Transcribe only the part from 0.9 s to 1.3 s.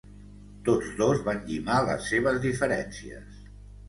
dos